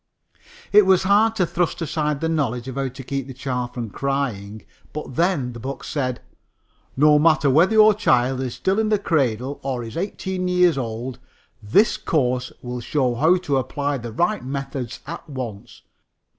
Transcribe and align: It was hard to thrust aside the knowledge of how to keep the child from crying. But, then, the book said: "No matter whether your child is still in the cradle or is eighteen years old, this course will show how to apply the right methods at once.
It 0.71 0.87
was 0.87 1.03
hard 1.03 1.35
to 1.35 1.45
thrust 1.45 1.79
aside 1.79 2.21
the 2.21 2.27
knowledge 2.27 2.67
of 2.67 2.73
how 2.73 2.87
to 2.87 3.03
keep 3.03 3.27
the 3.27 3.35
child 3.35 3.75
from 3.75 3.91
crying. 3.91 4.63
But, 4.93 5.15
then, 5.15 5.53
the 5.53 5.59
book 5.59 5.83
said: 5.83 6.21
"No 6.97 7.19
matter 7.19 7.51
whether 7.51 7.73
your 7.73 7.93
child 7.93 8.41
is 8.41 8.55
still 8.55 8.79
in 8.79 8.89
the 8.89 8.97
cradle 8.97 9.59
or 9.61 9.83
is 9.83 9.95
eighteen 9.95 10.47
years 10.47 10.75
old, 10.75 11.19
this 11.61 11.97
course 11.97 12.51
will 12.63 12.81
show 12.81 13.13
how 13.13 13.37
to 13.45 13.57
apply 13.57 13.99
the 13.99 14.11
right 14.11 14.43
methods 14.43 15.01
at 15.05 15.29
once. 15.29 15.83